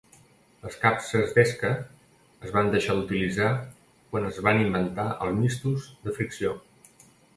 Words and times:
Les 0.61 0.77
capses 0.85 1.09
d'esca 1.35 1.69
es 2.47 2.55
van 2.57 2.71
deixar 2.75 2.95
d'utilitzar 3.01 3.51
quan 4.15 4.25
es 4.31 4.41
van 4.49 4.63
inventar 4.65 5.07
els 5.27 5.37
mistos 5.45 5.87
de 6.09 6.15
fricció. 6.17 6.57